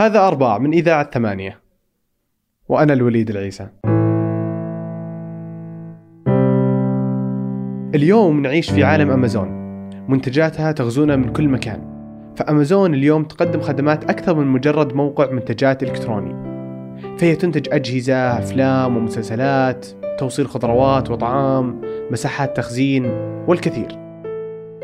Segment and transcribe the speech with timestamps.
[0.00, 1.60] هذا أرباع من إذاعة ثمانية.
[2.68, 3.68] وأنا الوليد العيسى.
[7.94, 9.48] اليوم نعيش في عالم أمازون.
[10.08, 11.80] منتجاتها تغزونا من كل مكان.
[12.36, 16.34] فأمازون اليوم تقدم خدمات أكثر من مجرد موقع منتجات إلكتروني.
[17.18, 19.86] فهي تنتج أجهزة، أفلام ومسلسلات،
[20.18, 21.80] توصيل خضروات وطعام،
[22.10, 23.06] مساحات تخزين
[23.46, 23.98] والكثير.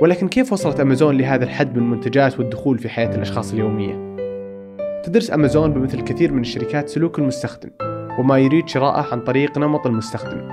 [0.00, 4.13] ولكن كيف وصلت أمازون لهذا الحد من المنتجات والدخول في حياة الأشخاص اليومية؟
[5.05, 7.71] تدرس أمازون بمثل كثير من الشركات سلوك المستخدم
[8.18, 10.49] وما يريد شراءه عن طريق نمط المستخدم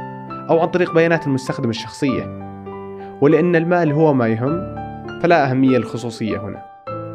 [0.50, 2.24] أو عن طريق بيانات المستخدم الشخصية.
[3.22, 4.76] ولأن المال هو ما يهم
[5.22, 6.64] فلا أهمية للخصوصية هنا.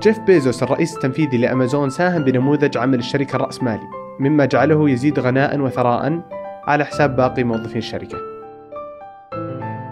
[0.03, 3.87] جيف بيزوس الرئيس التنفيذي لأمازون ساهم بنموذج عمل الشركة الرأسمالي
[4.21, 6.23] مما جعله يزيد غنى وثراء
[6.67, 8.19] على حساب باقي موظفين الشركة.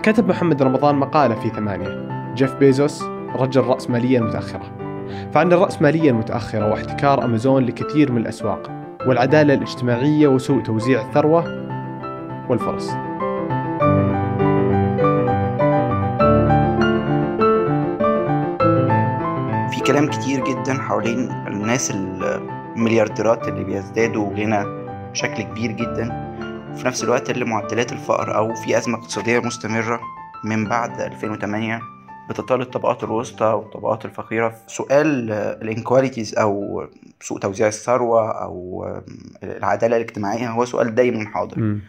[0.03, 2.09] كتب محمد رمضان مقالة في ثمانية.
[2.35, 3.05] جيف بيزوس
[3.37, 4.84] رجل رأسمالية متأخرة.
[5.33, 8.71] فعن الرأسمالية المتأخرة واحتكار أمازون لكثير من الأسواق
[9.07, 11.45] والعدالة الاجتماعية وسوء توزيع الثروة
[12.49, 12.91] والفرص.
[19.87, 24.65] كلام كتير جدا حوالين الناس المليارديرات اللي بيزدادوا غنى
[25.11, 26.35] بشكل كبير جدا
[26.73, 30.01] وفي نفس الوقت اللي معدلات الفقر أو في أزمة اقتصادية مستمرة
[30.45, 31.81] من بعد 2008
[32.31, 36.85] بتطال الطبقات الوسطى والطبقات الفقيرة سؤال ال inequalities أو
[37.21, 38.87] سوء توزيع الثروة أو
[39.43, 41.59] العدالة الاجتماعية هو سؤال دايما حاضر.
[41.61, 41.81] م.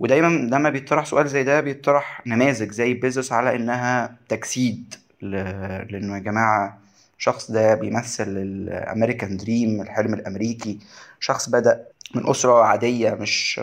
[0.00, 6.18] ودايما لما بيطرح سؤال زي ده بيطرح نماذج زي بيزوس على إنها تجسيد لأنه يا
[6.18, 6.78] جماعة
[7.18, 10.78] الشخص ده بيمثل ال American dream الحلم الأمريكي.
[11.20, 11.84] شخص بدأ
[12.14, 13.60] من أسرة عادية مش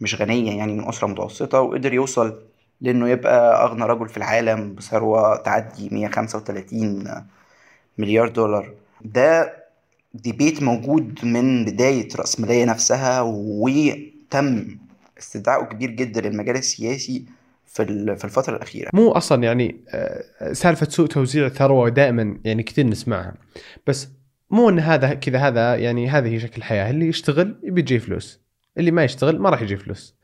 [0.00, 2.38] مش غنية يعني من أسرة متوسطة وقدر يوصل
[2.82, 7.04] لأنه يبقى أغنى رجل في العالم بثروة تعدي 135
[7.98, 8.74] مليار دولار.
[9.04, 9.56] ده
[10.14, 14.78] ديبيت موجود من بداية راسماليه نفسها وتم
[15.18, 17.24] استدعائه كبير جدا للمجال السياسي
[17.66, 18.90] في في الفترة الأخيرة.
[18.94, 23.34] مو أصلا يعني آه، سالفة سوء توزيع الثروة دائما يعني كثير نسمعها.
[23.86, 24.08] بس
[24.50, 26.90] مو إن هذا كذا هذا يعني هذه شكل الحياة.
[26.90, 28.40] اللي يشتغل يبي يجي فلوس.
[28.78, 30.14] اللي ما يشتغل ما راح يجي فلوس.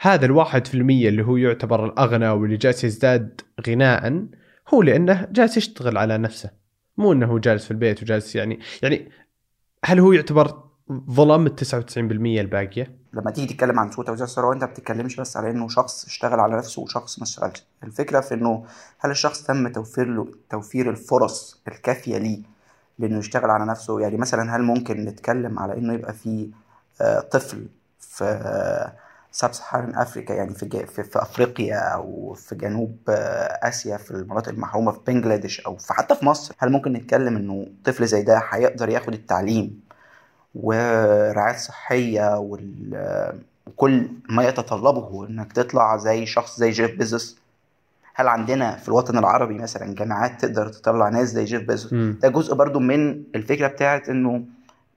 [0.00, 4.26] فهذا الواحد في المية اللي هو يعتبر الأغنى واللي جالس يزداد غناء
[4.74, 6.50] هو لأنه جالس يشتغل على نفسه.
[6.96, 9.10] مو أنه جالس في البيت وجالس يعني يعني
[9.84, 10.64] هل هو يعتبر
[11.10, 15.36] ظلم ال 99% الباقية؟ لما تيجي تتكلم عن سوء توزيع الثروه أنت ما بتتكلمش بس
[15.36, 17.64] على إنه شخص اشتغل على نفسه وشخص ما اشتغلش.
[17.84, 18.64] الفكرة في إنه
[18.98, 22.42] هل الشخص تم توفير له توفير الفرص الكافية ليه
[22.98, 26.50] لإنه يشتغل على نفسه؟ يعني مثلا هل ممكن نتكلم على إنه يبقى في
[27.00, 27.66] آه، طفل
[28.00, 28.24] في
[29.32, 34.48] ساب سهران افريكا يعني في, في في أفريقيا أو في جنوب آه، آسيا في المناطق
[34.48, 36.54] المحرومة في بنجلاديش أو في حتى في مصر.
[36.58, 39.80] هل ممكن نتكلم إنه طفل زي ده هيقدر ياخد التعليم
[40.54, 47.38] ورعاية صحية وكل ما يتطلبه إنك تطلع زي شخص زي جيف بيزوس
[48.14, 52.54] هل عندنا في الوطن العربي مثلا جامعات تقدر تطلع ناس زي جيف بيزوس ده جزء
[52.54, 54.42] برضو من الفكرة بتاعت إنه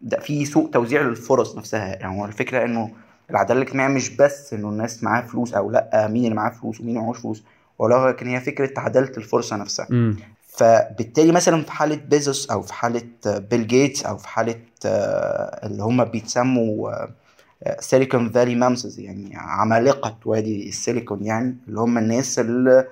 [0.02, 1.86] ده في سوء توزيع للفرص نفسها.
[1.86, 2.92] يعني هو الفكرة إنه
[3.34, 6.96] العدالة الاجتماعية مش بس إنه الناس معاها فلوس أو لأ مين اللي معاه فلوس ومين
[6.96, 7.44] معهوش فلوس
[7.80, 10.16] ولكن هي فكرة عدالة الفرصة نفسها م.
[10.48, 14.56] فبالتالي مثلا في حالة بيزوس أو في حالة بيل جيتس أو في حالة
[14.86, 16.92] آه، اللي هم بيتسموا
[17.80, 22.88] Silicon Valley mammoths يعني عمالقة وادي السيليكون يعني اللي هم الناس اللي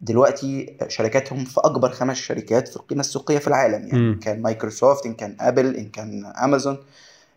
[0.00, 4.18] دلوقتي شركاتهم في أكبر خمس شركات في القيمة السوقية في العالم يعني م.
[4.18, 6.78] كان مايكروسوفت إن كان أبل إن كان أمازون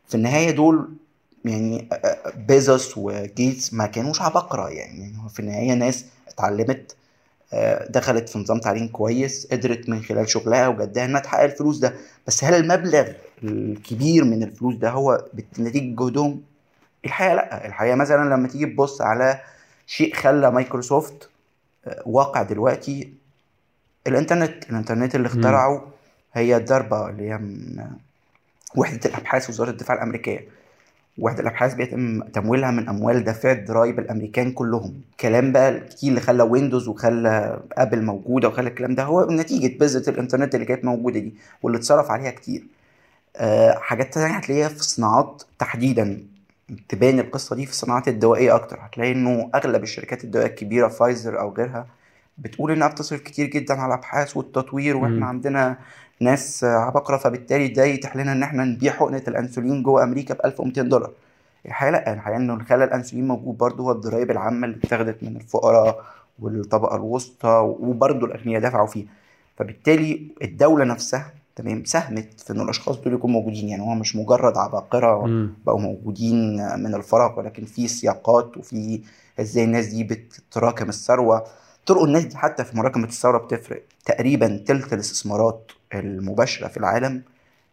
[0.07, 0.89] في النهاية دول
[1.45, 1.89] يعني
[2.47, 5.13] بيزوس وجيتس ما كانوش عباقرة يعني.
[5.29, 6.95] في النهاية ناس اتعلمت
[7.53, 11.93] آه، دخلت في نظام تعليم كويس قدرت من خلال شغلها وجدها إنها تحقق الفلوس ده.
[12.27, 13.07] بس هل المبلغ
[13.43, 15.25] الكبير من الفلوس ده هو
[15.59, 16.41] نتيجه جهدهم
[17.05, 17.67] الحقيقة لأ.
[17.67, 19.39] الحقيقة مثلا لما تيجي تبص على
[19.87, 21.29] شيء خلى مايكروسوفت
[21.87, 23.13] آه، واقع دلوقتي
[24.07, 24.69] الإنترنت.
[24.69, 25.87] الإنترنت اللي اخترعه
[26.33, 27.85] هي داربا اللي هي من
[28.75, 30.47] وحدة الأبحاث وزارة الدفاع الأمريكية.
[31.17, 35.01] وحده الابحاث بيتم تمويلها من أموال دافع الضرايب الأمريكان كلهم.
[35.19, 40.09] كلام بقى الكتير اللي خلى ويندوز وخلى ابل موجودة وخلى الكلام ده هو نتيجة بذره
[40.09, 41.33] الإنترنت اللي كانت موجودة دي
[41.63, 42.63] واللي اتصرف عليها كتير.
[43.37, 46.23] أه حاجات تانية هتلاقيها في الصناعات تحديدا.
[46.89, 48.77] تبان القصة دي في الصناعات الدوائيه أكتر.
[48.81, 51.87] هتلاقي إنه أغلب الشركات الدوائية الكبيرة فايزر أو غيرها
[52.37, 55.25] بتقول إنها بتصرف كتير جدا على الأبحاث والتطوير وإحنا.
[55.25, 55.77] عندنا
[56.21, 60.81] ناس عبقرة فبالتالي ده يتيح لنا إن إحنا نبيع حقنة الأنسولين جوه أمريكا ب 1200
[60.81, 61.11] دولار.
[61.65, 65.35] الحقيقة لأ الحقيقة إنه اللي خلى الأنسولين موجود برضه هو الضرايب العامة اللي اتخذت من
[65.35, 66.03] الفقراء
[66.39, 69.07] والطبقة الوسطى وبرضه الأغنياء دفعوا فيها.
[69.57, 73.69] فبالتالي الدولة نفسها تمام ساهمت في إن الأشخاص دول يكونوا موجودين.
[73.69, 75.25] يعني هو مش مجرد عباقرة.
[75.65, 79.01] بقوا موجودين من الفراغ ولكن في سياقات وفي
[79.39, 81.43] إزاي الناس دي بتتراكم الثروة.
[81.85, 83.83] طرق الناس دي حتى في مراكمة الثروه بتفرق.
[84.05, 87.21] تقريبا تلت الإستثمارات المباشرة في العالم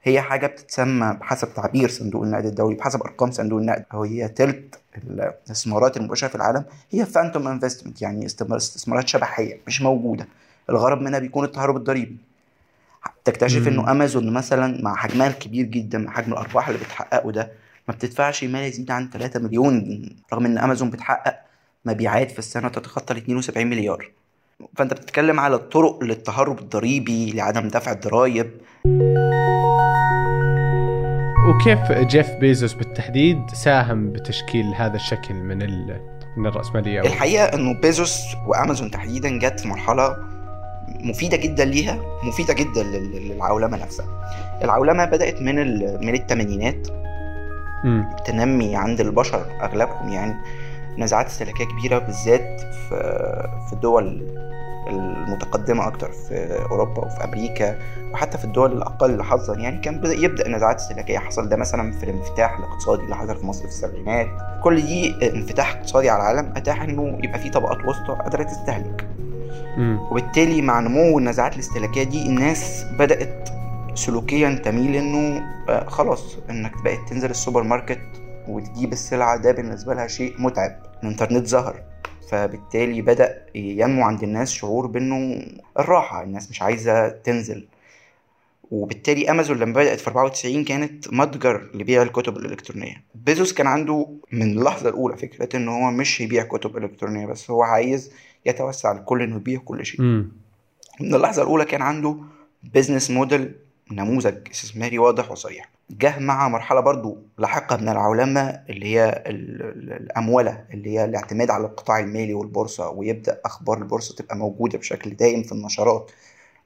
[0.03, 3.85] هي حاجة بتتسمى بحسب تعبير صندوق النقد الدولي بحسب أرقام صندوق النقد.
[3.95, 10.27] هي تلت الاستثمارات المباشرة في العالم هي فانتوم انفستمنت يعني استثمار- استثمارات شبحية مش موجودة.
[10.71, 12.17] الغرض منها بيكون التهرب الضريبي.
[13.25, 13.69] تكتشف.
[13.69, 17.51] إنه أمازون مثلا مع حجمها الكبير جدا مع حجم الأرباح اللي بتحققه ده
[17.89, 21.37] ما بتدفعش ما يزيد عن 3 مليون رغم إن أمازون بتحقق
[21.85, 24.11] مبيعات في السنة تتخطى ال 72 مليار.
[24.77, 28.51] فأنت بتتكلم على الطرق للتهرب الضريبي لعدم دفع الضرائب
[31.49, 35.59] وكيف جيف بيزوس بالتحديد ساهم بتشكيل هذا الشكل من.
[36.37, 37.07] من الرأسمالية أو...
[37.07, 40.17] الحقيقة إنه بيزوس وأمازون تحديدا جت في مرحلة
[41.01, 44.07] مفيدة جدا ليها مفيدة جدا لل- للعولمة نفسها
[44.63, 45.55] العولمة بدأت من
[46.07, 46.89] من الثمانينات.
[48.27, 50.35] تنمي عند البشر أغلبهم يعني
[50.99, 52.89] نزاعات استهلاكية كبيرة بالذات في
[53.67, 54.27] في الدول
[54.89, 57.79] المتقدمة أكتر في أوروبا وفي أمريكا
[58.13, 62.05] وحتى في الدول الأقل حظا يعني كان بدا يبدأ نزاعات استهلاكيه حصل ده مثلا في
[62.05, 64.27] الانفتاح الاقتصادي اللي حصل في مصر في السبعينات.
[64.65, 69.07] كل دي انفتاح اقتصادي على العالم أتاح إنه يبقى في طبقات وسطى قادره تستهلك.
[70.11, 73.49] وبالتالي مع نمو النزاعات الاستهلاكية دي الناس بدأت
[73.95, 78.01] سلوكيا تميل إنه آه، خلاص إنك بقت تنزل السوبر ماركت
[78.49, 79.37] وتجيب السلعة.
[79.37, 80.77] ده بالنسبة لها شيء متعب.
[81.03, 81.83] الإنترنت ظهر.
[82.31, 85.47] فبالتالي بدأ ينمو عند الناس شعور بأنه
[85.79, 87.67] الراحة الناس مش عايزة تنزل.
[88.71, 93.05] وبالتالي أمازون لما بدأت في 94 كانت متجر لبيع الكتب الإلكترونية.
[93.15, 97.63] بيزوس كان عنده من اللحظة الأولى فكرة إن هو مش يبيع كتب إلكترونية بس هو
[97.63, 98.13] عايز
[98.47, 100.01] يتوسع لكل إنه يبيع كل شيء.
[101.01, 102.17] من اللحظة الأولى كان عنده
[102.63, 103.55] business model
[103.93, 108.41] نموذج استثماري واضح وصريح جه مع مرحلة برضو لاحقة من العولمة
[108.71, 114.15] اللي هي ال- ال- الأمولة اللي هي الاعتماد على القطاع المالي والبورصة ويبدأ أخبار البورصة
[114.15, 116.11] تبقى موجودة بشكل دائم في النشرات.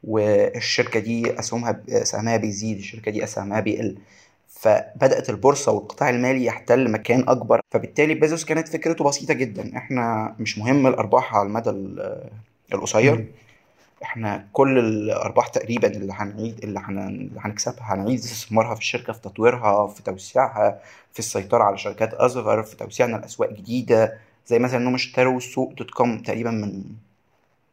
[0.04, 3.98] والشركة دي أسهمها سهمها بيزيد الشركة دي أسهمها بيقل.
[4.48, 7.60] فبدأت البورصة والقطاع المالي يحتل مكان أكبر.
[7.70, 9.76] فبالتالي بيزوس كانت فكرته بسيطة جدا.
[9.76, 12.30] إحنا مش مهم الأرباح على المدى ال-
[12.74, 13.26] القصير.
[14.02, 19.20] إحنا كل الأرباح تقريبا اللي هنعيد اللي هن- اللي هنكسبها هنعيد استثمارها في الشركة في
[19.20, 20.78] تطويرها في توسيعها
[21.12, 25.90] في السيطرة على شركات أصغر في توسيعنا لأسواق جديدة زي مثلا إنهم اشتروا السوق dot
[25.90, 26.82] com تقريبا من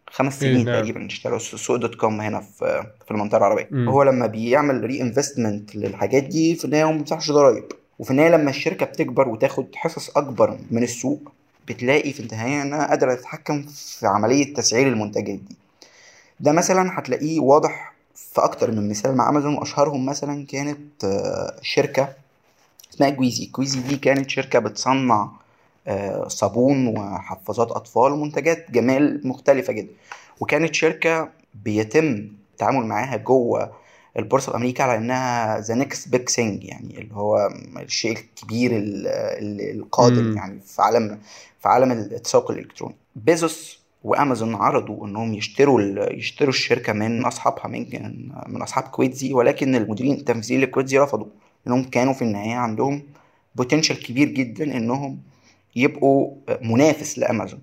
[0.09, 0.75] خمس إيه، سنين نعم.
[0.75, 3.89] تقريبا اشتروا السوق dot com هنا في في المنطقة العربية مم.
[3.89, 7.63] هو لما بيعمل reinvestment للحاجات دي في النهاية هو ما بيدفعش ضرايب
[8.00, 11.31] وفي النهاية لما الشركة بتكبر وتاخد حصص أكبر من السوق
[11.68, 15.56] بتلاقي في النهايه انها قادرة تتحكم في عملية تسعير المنتجات دي
[16.39, 19.16] ده مثلا هتلاقيه واضح في أكتر من مثال.
[19.18, 22.13] مع أمازون وأشهرهم مثلا كانت آه، شركة
[22.94, 25.30] اسمها كويدسي كويدسي دي كانت شركة بتصنع
[25.88, 29.92] آه، صابون وحفاظات أطفال ومنتجات جمال مختلفة جدا.
[30.39, 31.30] وكانت شركة
[31.63, 33.72] بيتم التعامل معاها جوه
[34.18, 39.07] البورصة في أمريكا على إنها the next big thing يعني اللي هو الشيء الكبير ال-
[39.07, 40.38] ال- القادم.
[40.38, 41.19] يعني في عالم
[41.62, 42.95] في عالم التسوق الإلكتروني.
[43.16, 45.81] بيزوس وأمازون عرضوا إنهم يشتروا
[46.13, 47.85] يشتروا الشركة من أصحابها من
[48.47, 51.27] من أصحاب كويتزي ولكن المديرين التنفيذيين لكويتزي رفضوا
[51.67, 53.03] انهم كانوا في النهاية عندهم
[53.55, 55.19] بوتنشال كبير جدا إنهم
[55.75, 57.60] يبقوا منافس لأمازون.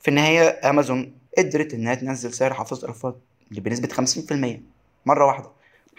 [0.00, 3.14] في النهاية أمازون قدرت إنها تنزل سعر حافظ الاطفال
[3.50, 4.60] بنسبة 50%
[5.06, 5.50] مرة واحدة.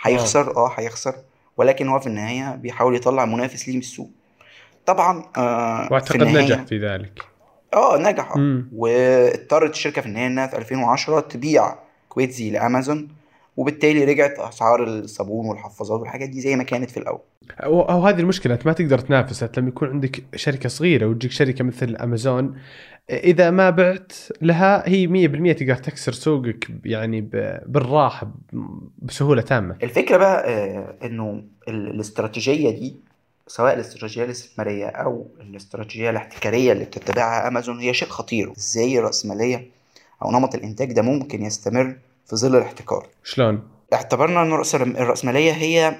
[0.02, 1.16] هيخسر آه هيخسر
[1.58, 4.10] ولكن هو في النهاية بيحاول يطلع منافس ليه من السوق.
[4.86, 7.24] طبعا آه واعتقد نجح في ذلك.
[7.74, 8.34] آه نجح.
[8.76, 11.76] واضطرت الشركة في النهاية إنها في 2010 تبيع
[12.10, 13.08] كويتزي لأمازون
[13.58, 17.20] وبالتالي رجعت أسعار الصابون والحفاظات والحاجات دي زي ما كانت في الأول.
[17.60, 19.44] أو هذه المشكلة أنت ما تقدر تنافس.
[19.58, 22.56] لما يكون عندك شركة صغيرة وتجيك شركة مثل أمازون
[23.10, 28.34] إذا ما بعت لها هي 100% تقدر تكسر سوقك يعني ب- بالراحة ب-
[29.02, 29.76] بسهولة تامة.
[29.84, 32.96] الفكرة بقى آه، إنه ال- الاستراتيجية دي
[33.50, 39.68] سواء الاستراتيجية الاستثمارية أو الاستراتيجية الاحتكارية اللي بتتبعها أمازون هي شيء خطير إزاي الرأسمالية
[40.24, 41.96] أو نمط الإنتاج ده ممكن يستمر
[42.28, 44.54] في ظل الاحتكار شلون؟ اعتبرنا ان
[44.98, 45.96] الرأسمالية هي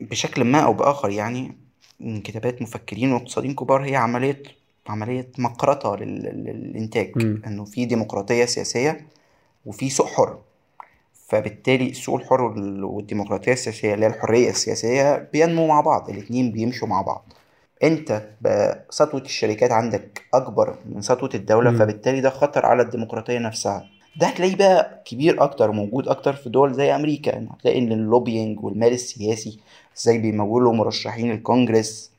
[0.00, 1.56] بشكل ما أو بآخر يعني
[2.00, 4.42] من كتابات مفكرين واقتصاديين كبار هي عملية
[4.88, 7.42] عملية مقرطة لل- لل- للإنتاج مم.
[7.46, 9.06] إنه في ديمقراطية سياسية
[9.66, 10.38] وفي سوق حر
[11.32, 16.88] فبالتالي السوق الحر وال- والديمقراطية السياسية اللي هي الحرية السياسية بينمو مع بعض الاتنين بيمشوا
[16.88, 17.24] مع بعض.
[17.82, 18.22] انت
[18.90, 21.78] سطوة الشركات عندك أكبر من سطوة الدولة مم.
[21.78, 23.86] فبالتالي ده خطر على الديمقراطية نفسها.
[24.16, 27.30] ده هتلاقيه بقى كبير أكتر وموجود أكتر في دول زي أمريكا.
[27.30, 29.58] يعني هتلاقي إن اللوبينج والمال السياسي
[29.98, 32.10] إزاي بيمولوا مرشحين الكونجرس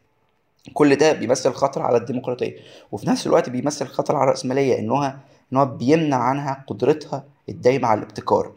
[0.73, 2.55] كل ده بيمثل خطر على الديمقراطية.
[2.91, 5.19] وفي نفس الوقت بيمثل خطر على الرأسمالية انها
[5.53, 8.51] ان هو بيمنع عنها قدرتها الدايمة على الابتكار.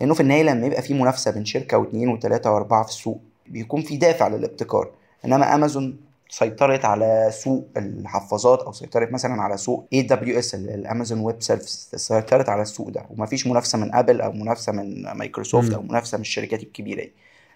[0.00, 3.82] لأنه في النهاية لما يبقى في منافسة بين شركة واثنين وثلاثه وأربعة في السوق بيكون
[3.82, 4.90] في دافع للابتكار.
[5.24, 5.96] إنما أمازون
[6.28, 12.62] سيطرت على سوق الحفاظات أو سيطرت مثلا على سوق AWS الأمازون web service سيطرت على
[12.62, 13.06] السوق ده.
[13.10, 17.02] ومفيش منافسة من أبل أو منافسة من مايكروسوفت أو منافسة من الشركات الكبيرة.
[17.02, 17.12] دي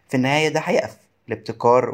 [0.08, 0.96] في النهاية ده هيقف.
[1.28, 1.90] الابتكار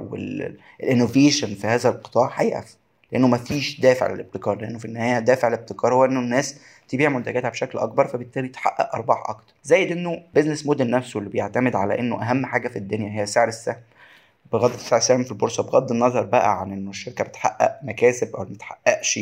[0.81, 2.77] وال innovation في هذا القطاع هيقف.
[3.13, 7.79] لأنه مفيش دافع للابتكار لأنه في النهاية دافع الابتكار هو إنه الناس تبيع منتجاتها بشكل
[7.79, 9.55] أكبر فبالتالي تحقق أرباح أكتر.
[9.65, 13.49] زائد إنه business model نفسه اللي بيعتمد على إنه أهم حاجة في الدنيا هي سعر
[13.49, 13.77] السهم.
[14.53, 19.21] بغض السهم في البورصة بغض النظر بقى عن إنه الشركة بتحقق مكاسب أو ما بتحققش.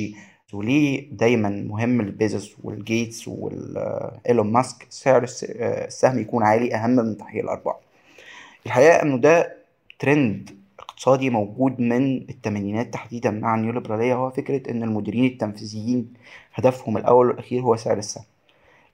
[0.52, 7.76] وليه دايما مهم البيزوس والجيتس والايلون ماسك سعر السهم يكون عالي أهم من تحقيق الأرباح.
[8.66, 9.56] الحقيقة إنه ده
[9.99, 10.60] ترند
[11.00, 16.12] اقتصادي موجود من الثمانينات تحديدا مع النيوليبرالية هو فكرة إن المديرين التنفيذيين
[16.54, 18.25] هدفهم الأول والأخير هو سعر السهم.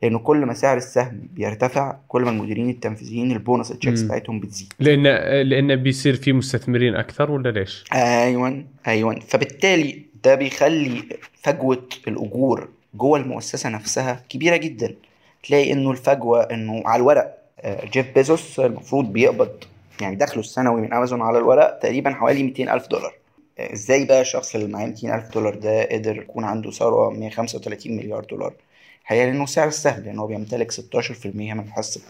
[0.03, 4.73] لأنه كل ما سعر السهم بيرتفع كل ما المديرين التنفيذيين البونص التشيكس بتاعتهم بتزيد.
[4.79, 5.03] لأن
[5.49, 11.03] لأن بيصير في مستثمرين أكثر ولا ليش؟ أيوه أيوه فبالتالي ده بيخلي
[11.43, 14.95] فجوة الأجور جوه المؤسسة نفسها كبيرة جدا.
[15.43, 17.39] تلاقي إنه الفجوة إنه على الورق
[17.93, 19.51] جيف بيزوس المفروض بيقبض
[20.01, 23.15] يعني دخله السنوي من أمازون على الورق تقريبا حوالي 200 ألف دولار.
[23.59, 28.25] إزاي بقى الشخص اللي معاه 200 ألف دولار ده قدر يكون عنده ثروة 135 مليار
[28.25, 28.53] دولار؟
[29.03, 32.01] الحقيقة لأنه سعر السهم لأن هو بيمتلك 16% من حصه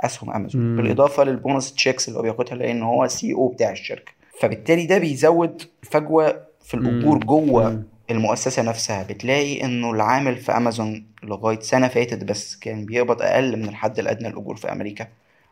[0.00, 0.62] أسهم أمازون.
[0.62, 0.76] مم.
[0.76, 4.12] بالإضافة لل bonus checks اللي هو بياخدها لأن هو CEO بتاع الشركة.
[4.40, 9.02] فبالتالي ده بيزود الفجوه في الأجور جوة المؤسسة نفسها.
[9.02, 14.28] بتلاقي إنه العامل في أمازون لغاية سنة فاتت بس كان بيقبض أقل من الحد الأدنى
[14.28, 15.06] للأجور في أمريكا.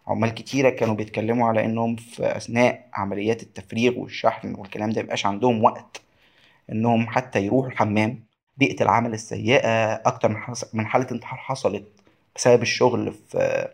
[0.08, 5.64] عمال كتيرة كانوا بيتكلموا على إنهم في أثناء عمليات التفريغ والشحن والكلام ده ميبقاش عندهم
[5.64, 6.00] وقت
[6.72, 8.20] إنهم حتى يروحوا الحمام
[8.56, 10.36] بيئة العمل السيئة أكتر
[10.74, 11.84] من حالة انتحار حصلت
[12.36, 13.68] بسبب الشغل في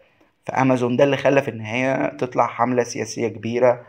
[0.47, 0.97] في أمازون.
[0.97, 3.81] ده اللي خلى في النهاية تطلع حملة سياسية كبيرة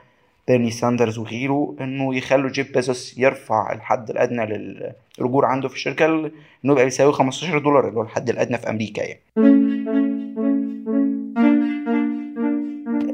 [0.47, 6.31] بيرني ساندرز وغيره إنه يخلوا جيف بيزوس يرفع الحد الأدنى للأجور عنده في الشركة إنه
[6.73, 10.02] يبقى بيساوي 15 دولار اللي هو الحد الأدنى في أمريكا يعني.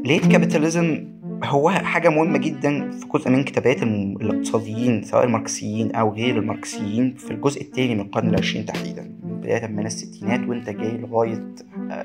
[0.09, 1.07] late capitalism
[1.43, 7.31] هو حاجة مهمة جدا في جزء من كتابات الاقتصاديين سواء الماركسيين أو غير الماركسيين في
[7.31, 11.55] الجزء الثاني من القرن العشرين تحديدا بداية من الستينات وانت جاي لغاية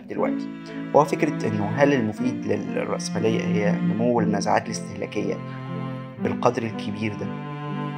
[0.08, 0.48] دلوقتي.
[0.96, 5.34] هو فكرة إنه هل المفيد للرأسمالية هي نمو النزعات الاستهلاكية
[6.22, 7.26] بالقدر الكبير ده؟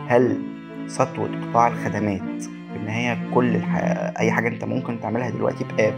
[0.08, 0.42] هل
[0.86, 2.44] سطوة قطاع الخدمات
[2.76, 3.76] ان هي كل الح...
[4.18, 5.94] أي حاجة أنت ممكن تعملها دلوقتي ب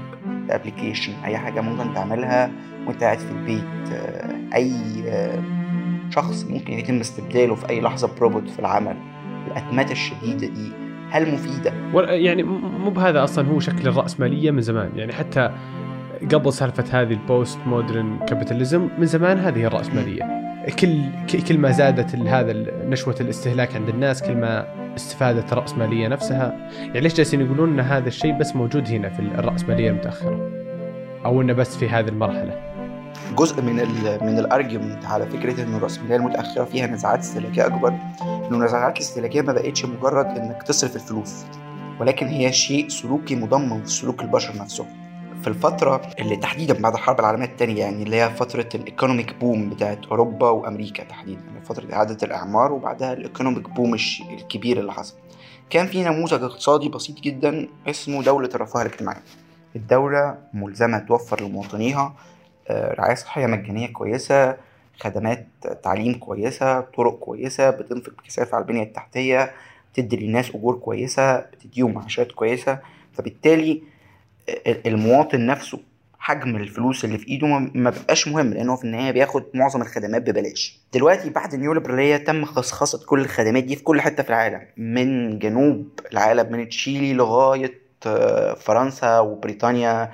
[0.48, 2.50] app ب application أي حاجة ممكن تعملها
[2.86, 3.98] وأنت قاعد في البيت.
[4.54, 4.72] أي
[6.10, 8.96] شخص ممكن يتم استبداله في أي لحظة بروبوت في العمل.
[9.46, 10.72] الأتمتة الشديدة دي
[11.10, 11.72] هل مفيدة؟
[12.14, 14.90] يعني مو بهذا أصلا هو شكل الرأسمالية من زمان.
[14.96, 15.50] يعني حتى
[16.34, 20.38] قبل سالفة هذه ال post modern capitalism من زمان هذه الرأسمالية
[20.80, 21.02] كل
[21.48, 22.52] كل ما زادت هذا
[22.84, 24.66] نشوة الاستهلاك عند الناس كل ما
[24.98, 26.70] استفادت الرأسمالية نفسها.
[26.72, 30.50] يعني ليش جالسين يقولون إن هذا الشيء بس موجود هنا في الرأسمالية المتأخرة؟
[31.24, 32.60] أو إنه بس في هذه المرحلة؟
[33.36, 37.88] جزء من ال من ال argument على فكرة ان الرأسمالية المتأخرة فيها نزعات استهلاكية أكبر.
[38.22, 41.44] إنه النزعات الاستهلاكيه ما بقتش مجرد إنك تصرف الفلوس
[42.00, 44.86] ولكن هي شيء سلوكي مضمن في سلوك البشر نفسهم
[45.42, 49.70] في الفترة اللي تحديدا بعد الحرب العالمية الثانية يعني اللي هي فترة ال economic boom
[49.70, 53.94] بتاعت أوروبا وأمريكا تحديدا فترة إعادة الإعمار وبعدها ال economic boom
[54.30, 55.14] الكبير اللي حصل.
[55.70, 59.20] كان في نموذج اقتصادي بسيط جدا اسمه دولة الرفاه الاجتماعي.
[59.76, 62.14] الدولة ملزمة توفر لمواطنيها
[62.70, 64.56] رعاية صحية مجانية كويسة
[65.00, 65.46] خدمات
[65.82, 69.52] تعليم كويسة طرق كويسة بتنفق بكثافة على البنية التحتية
[69.92, 72.78] بتدي للناس أجور كويسة بتديهم معاشات كويسة.
[73.12, 73.82] فبالتالي
[74.86, 75.80] المواطن نفسه
[76.18, 80.78] حجم الفلوس اللي في إيده ما بيبقاش مهم لأنه في النهاية بياخد معظم الخدمات ببلاش.
[80.94, 85.38] دلوقتي بعد النيو ليبراليه تم خصخصة كل الخدمات دي في كل حتة في العالم من
[85.38, 87.74] جنوب العالم من تشيلي لغاية
[88.56, 90.12] فرنسا وبريطانيا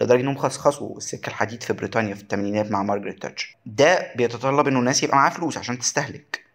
[0.00, 3.56] لدرجة إنهم خصخصوا السكة الحديد في بريطانيا في الثمانينات مع مارجريت تاتشر.
[3.66, 6.45] ده بيتطلب إنه الناس يبقى معاها فلوس عشان تستهلك.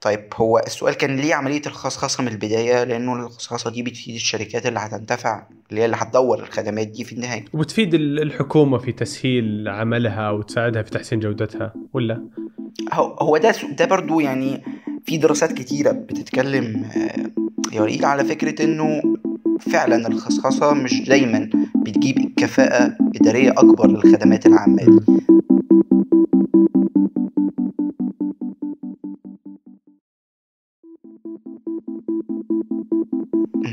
[0.00, 4.78] طيب هو السؤال كان ليه عملية الخصخصه من البداية؟ لأنه الخصخصه دي بتفيد الشركات اللي
[4.78, 7.44] هتنتفع اللي هي اللي هتدور الخدمات دي في النهاية.
[7.52, 12.24] وبتفيد الحكومة في تسهيل عملها وتساعدها في تحسين جودتها ولا؟
[12.92, 14.62] هو هو ده ده برضو يعني
[15.04, 16.86] في دراسات كتيرة بتتكلم
[17.72, 19.02] يوريك على فكرة إنه
[19.60, 25.00] فعلا الخصخصة مش دايما بتجيب كفاءة إدارية أكبر للخدمات العامة.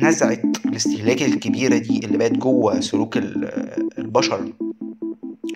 [0.08, 3.18] دي نزعة الاستهلاك الكبيرة دي اللي بقت جوه سلوك
[3.98, 4.54] البشر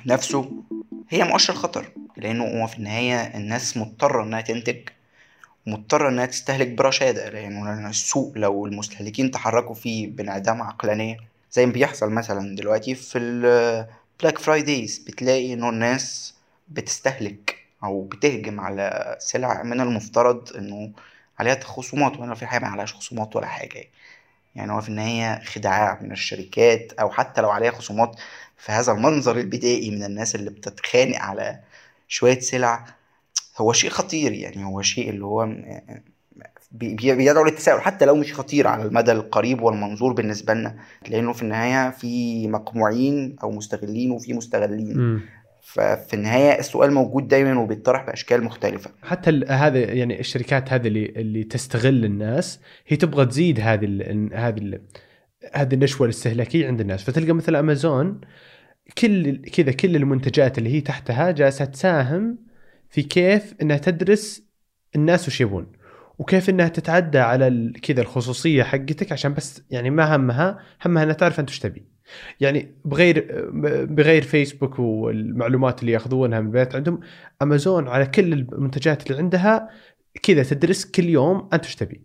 [0.06, 0.52] نفسه
[1.10, 4.78] هي مؤشر خطر لأنه هو في النهاية الناس مضطرة إنها تنتج
[5.68, 11.18] مضطرة إنها تستهلك برشادة لأنه السوق لو المستهلكين تحركوا فيه بانعدام عقلانية
[11.52, 16.34] زي ما بيحصل مثلا دلوقتي في ال Black Fridays بتلاقي إنه الناس
[16.70, 20.92] بتستهلك أو بتهجم على سلع من المفترض إنه
[21.40, 23.84] عليها خصومات وإن في الحقيقة معلهاش خصومات ولا حاجة.
[24.56, 28.16] يعني هو في النهاية خداع من الشركات أو حتى لو عليها خصومات
[28.58, 31.60] في هذا المنظر البدائي من الناس اللي بتتخانق على
[32.08, 32.86] شوية سلع
[33.58, 35.50] هو شيء خطير يعني هو شيء اللي هو
[36.72, 40.76] بيدعو للتساؤل حتى لو مش خطير على المدى القريب والمنظور بالنسبة لنا
[41.08, 45.22] لأنه في النهاية في مقموعين أو مستغلين وفي مستغلين م.
[45.62, 48.92] ففي النهاية السؤال موجود دايما وبيطرح بأشكال مختلفة.
[49.02, 53.86] حتى هذا يعني الشركات هذه اللي اللي تستغل الناس هي تبغى تزيد هذه
[54.34, 54.80] هذه
[55.54, 57.04] هذه النشوة الاستهلاكية عند الناس.
[57.04, 58.22] فتلقى مثل امازون
[58.98, 62.38] كل كذا كل المنتجات اللي هي تحتها جالسة تساهم
[62.90, 64.44] في كيف إنها تدرس
[64.96, 65.72] الناس وش يبون
[66.20, 71.40] وكيف إنها تتعدى على كذا الخصوصية حقتك عشان بس يعني ما همها همها إنها تعرف
[71.40, 71.86] أنت وش تبي.
[72.40, 73.50] يعني بغير
[73.86, 77.00] بغير فيسبوك والمعلومات اللي ياخذونها من البيت عندهم
[77.42, 79.70] امازون على كل المنتجات اللي عندها
[80.24, 82.02] كذا تدرس كل يوم أنت إيش تبي.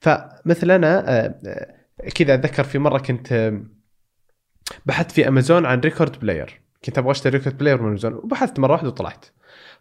[0.00, 3.52] فمثل أنا آه، آه، كذا أتذكر في مرة كنت
[4.86, 8.72] بحثت في امازون عن record player كنت أبغى أشتري record player من امازون وبحثت مرة
[8.72, 9.26] واحدة وطلعت.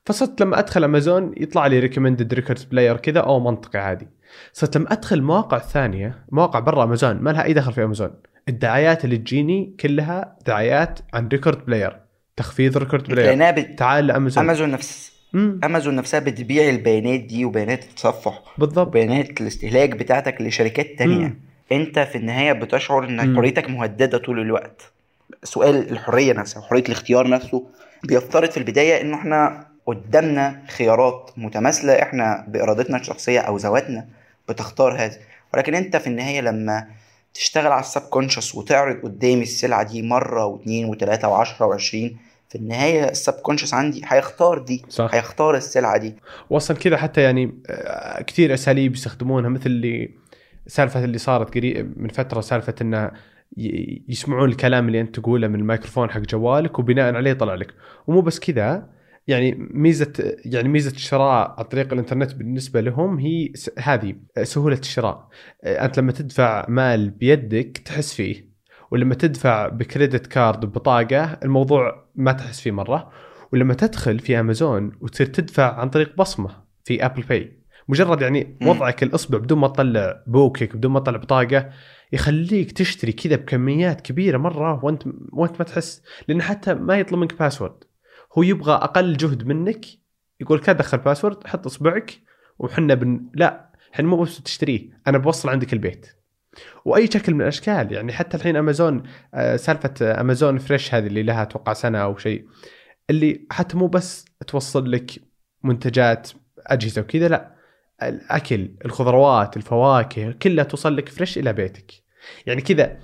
[0.05, 4.07] فصرت لما أدخل امازون يطلع لي recommended record player كذا أو منطقي عادي.
[4.53, 8.11] صرت لما أدخل مواقع ثانية مواقع برا امازون ما لها أي دخل في امازون
[8.51, 11.97] الدعايات اللي تجيني كلها دعايات عن record player
[12.35, 13.79] تخفيض record player بت...
[13.79, 14.43] تعال لأمازون.
[14.43, 15.11] أمازون نفس.
[15.33, 15.59] مم.
[15.63, 18.43] أمازون نفسها بتبيع البيانات دي وبيانات التصفح.
[18.57, 18.87] بالضبط.
[18.87, 21.25] وبيانات الاستهلاك بتاعتك لشركات تانية.
[21.25, 21.39] مم.
[21.71, 24.91] أنت في النهاية بتشعر ان حريتك مهددة طول الوقت.
[25.43, 27.67] سؤال الحرية نفسها حرية الاختيار نفسه.
[28.03, 34.05] بيفترض في البداية انه إحنا قدامنا خيارات متماثلة إحنا بإرادتنا الشخصية أو ذواتنا
[34.49, 35.17] بتختار هذا
[35.53, 36.87] ولكن أنت في النهاية لما
[37.33, 42.17] تشتغل على السب كونشس وتعرض قدامي السلعة دي مرة واثنين وثلاثه وعشرة وعشرين
[42.49, 45.09] في النهاية السب كونشس عندي هيختار دي صح.
[45.13, 46.15] هيختار السلعة دي
[46.49, 50.09] واصلا كذا حتى يعني آه، كثير أساليب يستخدمونها مثل اللي
[50.67, 53.11] سالفة اللي صارت قريب من فترة سالفة إنه
[54.07, 57.73] يسمعون الكلام اللي أنت تقوله من الميكروفون حق جوالك وبناء عليه يطلع لك
[58.07, 58.89] ومو بس كذا
[59.27, 60.13] يعني ميزة
[60.45, 65.27] يعني ميزة الشراء عن طريق الإنترنت بالنسبة لهم هي هذه سهولة الشراء.
[65.63, 68.51] أنت لما تدفع مال بيدك تحس فيه
[68.91, 73.11] ولما تدفع بكريدت كارد ببطاقة الموضوع ما تحس فيه مرة
[73.53, 76.49] ولما تدخل في أمازون وتصير تدفع عن طريق بصمة
[76.83, 77.61] في أبل باي.
[77.89, 81.69] مجرد يعني وضعك الأصبع بدون ما تطلع بوكك بدون ما تطلع بطاقة
[82.13, 87.39] يخليك تشتري كذا بكميات كبيرة مرة وأنت وأنت ما تحس لأن حتى ما يطلب منك
[87.39, 87.83] password
[88.37, 89.85] هو يبغى أقل جهد منك
[90.39, 92.21] يقول كذا دخل password حط أصبعك
[92.59, 96.07] وحنا بن لا إحنا مو بس تشتريه أنا بوصل عندك البيت.
[96.85, 101.41] وأي شكل من الأشكال يعني حتى الحين امازون آه، سالفة امازون فريش هذه اللي لها
[101.41, 102.45] أتوقع سنة أو شيء
[103.09, 105.11] اللي حتى مو بس توصل لك
[105.63, 107.55] منتجات أجهزة وكذا لا
[108.03, 111.91] الأكل الخضروات الفواكه كلها توصل لك fresh إلى بيتك.
[112.45, 112.97] يعني كذا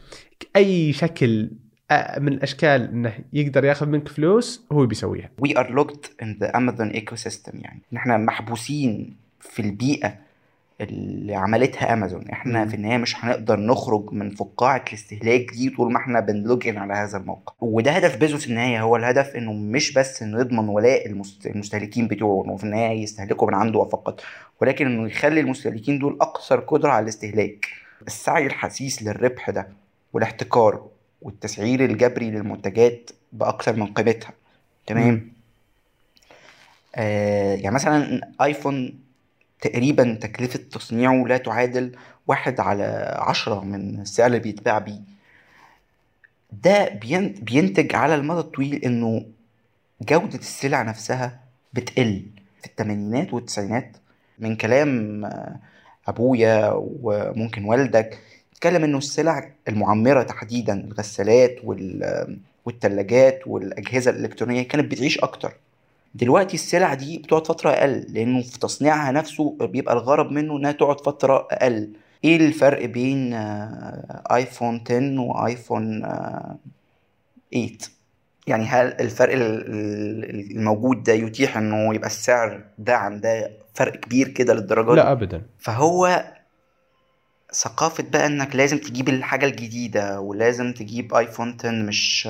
[0.56, 1.52] أي شكل
[1.92, 5.30] من الأشكال إنه يقدر ياخذ منك فلوس هو بيسويها.
[5.40, 10.14] we are locked in the Amazon ecosystem يعني نحن محبوسين في البيئة
[10.82, 12.68] اللي عملتها امازون إحنا م.
[12.68, 16.94] في النهاية مش هنقدر نخرج من فقاعة الاستهلاك دي طول ما إحنا بن login على
[16.94, 17.54] هذا الموقع.
[17.62, 18.82] وده هدف بيزوس في النهاية.
[18.82, 21.08] هو الهدف إنه مش بس انه يضمن ولاء
[21.46, 24.22] المستهلكين بتوعه انه في النهاية يستهلكوا من عنده فقط
[24.62, 27.66] ولكن إنه يخلي المستهلكين دول أكثر قدرة على الاستهلاك.
[28.08, 29.68] السعي الحثيث للربح ده
[30.14, 30.88] والاحتكار
[31.22, 34.34] والتسعير الجبري للمنتجات بأكثر من قيمتها.
[34.88, 35.32] تمام؟
[36.96, 39.00] آه يعني مثلا آيفون
[39.62, 41.96] تقريبا تكلفة تصنيعه لا تعادل
[42.28, 45.00] واحد على عشرة من السعر اللي بيتباع بيه.
[46.52, 46.90] ده
[47.42, 49.26] بينتج على المدى الطويل إنه
[50.02, 51.40] جودة السلع نفسها
[51.74, 52.26] بتقل
[52.62, 53.98] في الثمانينات والتسعينات.
[54.40, 55.60] من كلام آه،
[56.08, 58.20] أبويا وممكن والدك
[58.58, 61.56] اتكلم إنه السلع المعمرة تحديدا الغسالات
[62.66, 65.54] والثلاجات والأجهزة الإلكترونية كانت بتعيش أكتر.
[66.16, 71.02] دلوقتي السلع دي بتقعد فترة أقل لأنه في تصنيعها نفسه بيبقى الغرض منه إنها تقعد
[71.02, 71.90] فترة أقل.
[72.24, 73.34] إيه الفرق بين
[74.32, 77.78] ايفون 10 وايفون 8
[78.48, 83.96] يعني هل الفرق ال- ال- الموجود ده يتيح إنه يبقى السعر ده عن ده فرق
[84.00, 85.42] كبير كده للدرجة لا ابدا.
[85.60, 86.24] فهو
[87.54, 92.30] ثقافة بقى إنك لازم تجيب الحاجة الجديدة ولازم تجيب ايفون 10 مش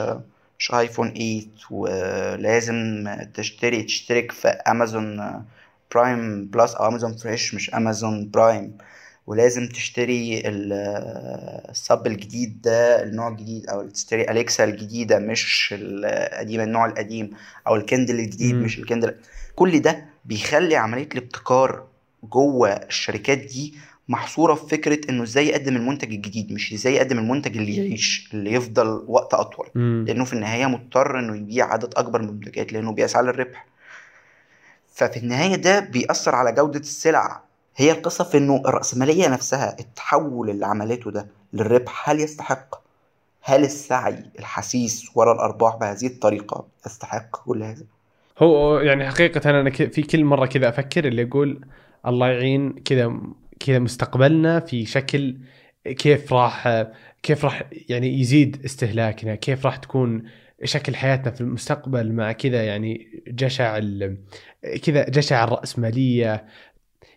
[0.59, 5.43] مش ايفون 8 ولازم تشتري تشترك في امازون
[5.93, 8.77] Prime Plus أو امازون Fresh مش امازون برايم
[9.27, 10.73] ولازم تشتري ال-
[11.69, 17.31] الصب الجديد ده النوع الجديد أو تشتري Alexa الجديدة مش القديم النوع القديم
[17.67, 18.63] أو ال Kindle الجديد مم.
[18.63, 19.15] مش ال Kindle
[19.55, 21.87] كل ده بيخلي عملية الابتكار
[22.23, 23.73] جوه الشركات دي
[24.09, 28.53] محصورة في فكرة إنه إزاي يقدم المنتج الجديد مش إزاي يقدم المنتج اللي يعيش اللي
[28.53, 29.67] يفضل وقت أطول.
[29.75, 30.05] مم.
[30.07, 33.65] لأنه في النهاية مضطر إنه يبيع عدد أكبر من المنتجات لأنه بيسعى للربح.
[34.93, 37.41] ففي النهاية ده بيأثر على جودة السلع.
[37.75, 42.75] هي القصة في إنه الرأسمالية نفسها التحول اللي عملته ده للربح هل يستحق؟
[43.41, 47.83] هل السعي الحثيث وراء الأرباح بهذه الطريقة يستحق كل هذا؟
[48.39, 51.61] هو يعني حقيقة أنا ك- في كل مرة كذا أفكر اللي أقول
[52.07, 53.13] الله يعين كذا
[53.59, 55.37] كذا مستقبلنا في شكل
[55.83, 56.85] كيف راح
[57.23, 60.23] كيف راح يعني يزيد استهلاكنا كيف راح تكون
[60.63, 63.79] شكل حياتنا في المستقبل مع كذا يعني جشع
[64.83, 66.45] كذا جشع الرأسمالية.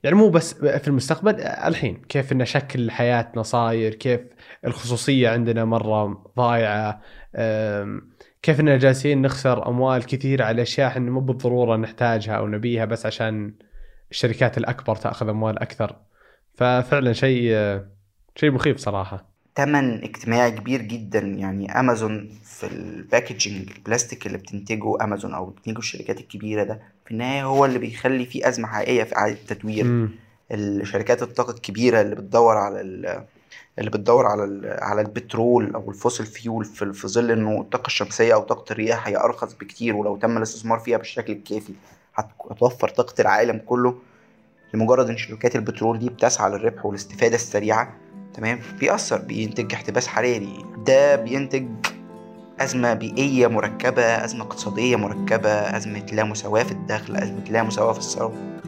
[0.03, 4.21] يعني مو بس في المستقبل الحين كيف إن شكل حياتنا صاير كيف
[4.67, 7.03] الخصوصية عندنا مرة ضايعة.
[8.43, 13.07] كيف إننا جالسين نخسر أموال كثير على أشياء إحنا مو بالضرورة نحتاجها أو نبيها بس
[13.07, 13.55] عشان
[14.11, 15.97] الشركات الأكبر تأخذ أموال أكثر.
[16.61, 17.51] ففعلا شيء
[18.37, 19.25] شيء مخيف صراحة.
[19.55, 21.19] تمن اجتماعي كبير جدا.
[21.19, 27.11] يعني أمازون في ال packaging البلاستيك اللي بتنتجه أمازون أو بتنتجه الشركات الكبيرة ده في
[27.11, 30.09] النهاية هو اللي بيخلي في أزمة حقيقية في إعادة التدوير.
[30.53, 33.25] الشركات الطاقة الكبيرة اللي بتدور على ال-
[33.79, 38.35] اللي بتدور على على البترول أو ال fossil fuel في في ظل إنه الطاقة الشمسية
[38.35, 41.73] أو طاقة الرياح هي أرخص بكتير ولو تم الاستثمار فيها بالشكل الكافي
[42.15, 43.95] هت- هتوفر طاقة العالم كله.
[44.75, 47.97] لمجرد إن شركات البترول دي بتسعى للربح والاستفادة السريعة
[48.35, 50.65] تمام؟ بيأثر بينتج احتباس حراري.
[50.87, 51.67] ده بينتج
[52.61, 57.99] أزمة بيئية مركبة أزمة اقتصادية مركبة أزمة لا مساواة في الدخل أزمة لا مساواة في
[57.99, 58.60] الثروة.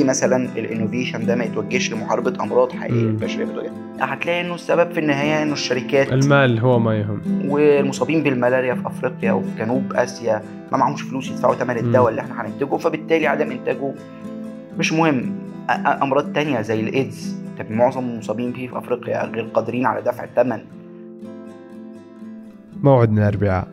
[0.00, 3.08] ليه مثلا الإنوفيشن ده ما يتوجهش لمحاربة أمراض حقيقية مم.
[3.08, 7.20] البشرية بتواجهها هتلاقي إنه السبب في النهاية إنه الشركات المال هو ما يهم.
[7.48, 12.42] والمصابين بالملاريا في أفريقيا وفي جنوب آسيا ما معهمش فلوس يدفعوا ثمن الدواء اللي إحنا
[12.42, 13.92] هننتجه فبالتالي عدم إنتاجه
[14.78, 15.32] مش مهم.
[16.02, 17.36] أمراض تانية زي الإيدز.
[17.58, 20.60] طب معظم المصابين فيه في أفريقيا غير قادرين على دفع الثمن
[22.82, 23.68] موعدنا الاربعاء